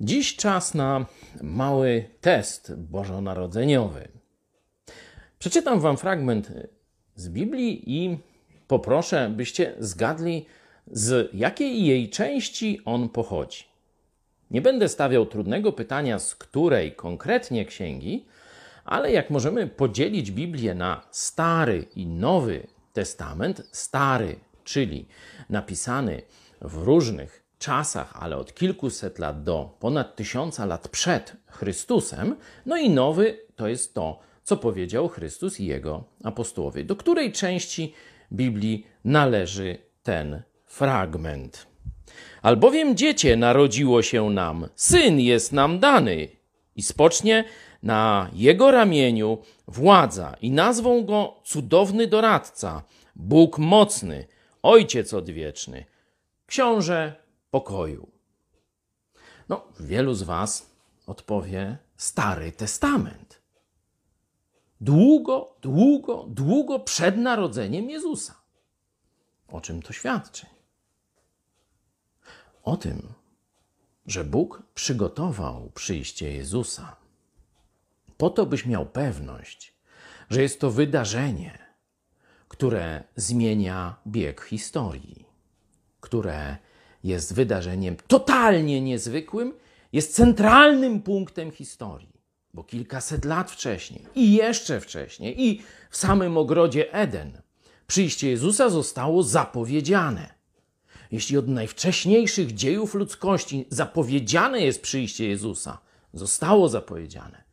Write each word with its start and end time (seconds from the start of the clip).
Dziś 0.00 0.36
czas 0.36 0.74
na 0.74 1.06
mały 1.42 2.04
test 2.20 2.74
bożonarodzeniowy. 2.76 4.08
Przeczytam 5.38 5.80
Wam 5.80 5.96
fragment 5.96 6.52
z 7.14 7.28
Biblii 7.28 7.96
i 7.96 8.18
poproszę, 8.66 9.32
byście 9.36 9.74
zgadli, 9.78 10.46
z 10.86 11.30
jakiej 11.34 11.84
jej 11.86 12.10
części 12.10 12.80
on 12.84 13.08
pochodzi. 13.08 13.64
Nie 14.50 14.62
będę 14.62 14.88
stawiał 14.88 15.26
trudnego 15.26 15.72
pytania, 15.72 16.18
z 16.18 16.34
której 16.34 16.92
konkretnie 16.92 17.64
księgi, 17.64 18.26
ale 18.84 19.12
jak 19.12 19.30
możemy 19.30 19.66
podzielić 19.66 20.30
Biblię 20.30 20.74
na 20.74 21.02
Stary 21.10 21.86
i 21.96 22.06
Nowy 22.06 22.66
Testament, 22.92 23.68
Stary, 23.72 24.36
czyli 24.64 25.06
napisany 25.50 26.22
w 26.60 26.82
różnych 26.82 27.47
czasach, 27.58 28.12
ale 28.22 28.36
od 28.36 28.54
kilkuset 28.54 29.18
lat 29.18 29.42
do 29.42 29.76
ponad 29.80 30.16
tysiąca 30.16 30.66
lat 30.66 30.88
przed 30.88 31.32
Chrystusem, 31.46 32.36
no 32.66 32.76
i 32.76 32.90
Nowy 32.90 33.38
to 33.56 33.68
jest 33.68 33.94
to, 33.94 34.18
co 34.44 34.56
powiedział 34.56 35.08
Chrystus 35.08 35.60
i 35.60 35.66
jego 35.66 36.04
apostołowie. 36.24 36.84
Do 36.84 36.96
której 36.96 37.32
części 37.32 37.92
Biblii 38.32 38.86
należy 39.04 39.78
ten 40.02 40.42
fragment? 40.66 41.66
Albowiem 42.42 42.96
dziecię 42.96 43.36
narodziło 43.36 44.02
się 44.02 44.30
nam, 44.30 44.68
syn 44.74 45.20
jest 45.20 45.52
nam 45.52 45.78
dany 45.78 46.28
i 46.76 46.82
spocznie 46.82 47.44
na 47.82 48.30
jego 48.32 48.70
ramieniu 48.70 49.38
władza 49.68 50.36
i 50.40 50.50
nazwą 50.50 51.04
go 51.04 51.34
cudowny 51.44 52.06
doradca, 52.06 52.82
Bóg 53.16 53.58
mocny, 53.58 54.26
Ojciec 54.62 55.14
odwieczny, 55.14 55.84
Książę 56.46 57.14
pokoju. 57.50 58.08
No, 59.48 59.68
wielu 59.80 60.14
z 60.14 60.22
Was 60.22 60.70
odpowie 61.06 61.78
Stary 61.96 62.52
Testament. 62.52 63.40
Długo, 64.80 65.56
długo, 65.62 66.26
długo 66.28 66.80
przed 66.80 67.16
narodzeniem 67.16 67.90
Jezusa. 67.90 68.34
O 69.48 69.60
czym 69.60 69.82
to 69.82 69.92
świadczy? 69.92 70.46
O 72.62 72.76
tym, 72.76 73.12
że 74.06 74.24
Bóg 74.24 74.62
przygotował 74.74 75.70
przyjście 75.74 76.32
Jezusa 76.32 76.96
po 78.18 78.30
to, 78.30 78.46
byś 78.46 78.66
miał 78.66 78.86
pewność, 78.86 79.74
że 80.30 80.42
jest 80.42 80.60
to 80.60 80.70
wydarzenie, 80.70 81.58
które 82.48 83.04
zmienia 83.16 83.96
bieg 84.06 84.44
historii, 84.44 85.26
które 86.00 86.56
jest 87.04 87.34
wydarzeniem 87.34 87.96
totalnie 88.06 88.80
niezwykłym, 88.80 89.54
jest 89.92 90.14
centralnym 90.14 91.02
punktem 91.02 91.50
historii. 91.50 92.18
Bo 92.54 92.64
kilkaset 92.64 93.24
lat 93.24 93.50
wcześniej 93.50 94.06
i 94.14 94.32
jeszcze 94.32 94.80
wcześniej, 94.80 95.42
i 95.46 95.62
w 95.90 95.96
samym 95.96 96.36
ogrodzie 96.36 96.92
Eden, 96.92 97.40
przyjście 97.86 98.30
Jezusa 98.30 98.68
zostało 98.68 99.22
zapowiedziane. 99.22 100.34
Jeśli 101.12 101.38
od 101.38 101.48
najwcześniejszych 101.48 102.54
dziejów 102.54 102.94
ludzkości 102.94 103.66
zapowiedziane 103.70 104.60
jest 104.60 104.82
przyjście 104.82 105.28
Jezusa, 105.28 105.78
zostało 106.14 106.68
zapowiedziane, 106.68 107.44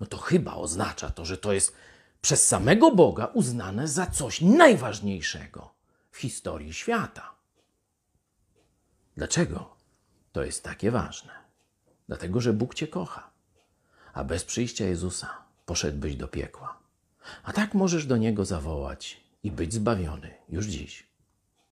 no 0.00 0.06
to 0.06 0.16
chyba 0.16 0.54
oznacza 0.54 1.10
to, 1.10 1.24
że 1.24 1.38
to 1.38 1.52
jest 1.52 1.72
przez 2.20 2.46
samego 2.46 2.90
Boga 2.94 3.26
uznane 3.26 3.88
za 3.88 4.06
coś 4.06 4.40
najważniejszego 4.40 5.74
w 6.10 6.18
historii 6.18 6.72
świata. 6.72 7.39
Dlaczego 9.20 9.76
to 10.32 10.44
jest 10.44 10.64
takie 10.64 10.90
ważne? 10.90 11.32
Dlatego, 12.08 12.40
że 12.40 12.52
Bóg 12.52 12.74
Cię 12.74 12.88
kocha, 12.88 13.30
a 14.12 14.24
bez 14.24 14.44
przyjścia 14.44 14.84
Jezusa 14.84 15.44
poszedłbyś 15.66 16.16
do 16.16 16.28
piekła. 16.28 16.78
A 17.42 17.52
tak 17.52 17.74
możesz 17.74 18.06
do 18.06 18.16
Niego 18.16 18.44
zawołać 18.44 19.20
i 19.42 19.50
być 19.50 19.74
zbawiony 19.74 20.34
już 20.48 20.66
dziś. 20.66 21.09